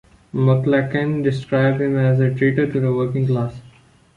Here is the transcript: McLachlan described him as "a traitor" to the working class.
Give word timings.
McLachlan 0.33 1.23
described 1.23 1.79
him 1.79 1.95
as 1.95 2.19
"a 2.19 2.33
traitor" 2.33 2.65
to 2.65 2.79
the 2.79 2.91
working 2.91 3.27
class. 3.27 3.61